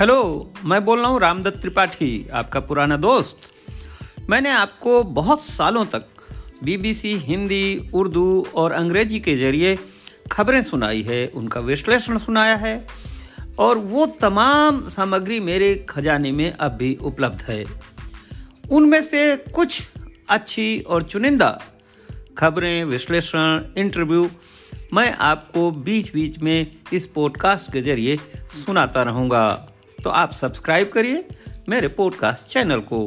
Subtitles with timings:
[0.00, 3.36] Hello, मैं बोल रहा हूँ रामदत्त त्रिपाठी, आपका पुराना दोस्त।
[4.30, 6.06] मैंने आपको बहुत सालों तक
[6.64, 9.78] बीबीसी हिंदी, उर्दू और अंग्रेज़ी के ज़रिए
[10.32, 12.86] खबरें सुनाई है, उनका विश्लेषण सुनाया है,
[13.58, 17.64] और वो तमाम सामग्री मेरे खजाने में अब भी उपलब्ध है।
[18.70, 19.88] उनमें से कुछ
[20.28, 21.62] अच्छी और चुनिंदा
[22.38, 24.28] खबरें, विश्लेषण, इंटरव्यू
[24.94, 28.16] मैं आपको बीच बीच में इस पॉडकास्ट के ज़रिए
[28.64, 29.72] सुनाता रहूँगा।
[30.04, 31.28] तो आप सब्सक्राइब करिए
[31.68, 33.00] मेरे पॉडकास्ट चैनल को।